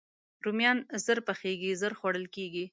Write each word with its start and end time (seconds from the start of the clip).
رومیان 0.45 0.77
ژر 1.03 1.19
پخېږي، 1.27 1.71
ژر 1.79 1.93
خوړل 1.99 2.25
کېږي 2.35 2.65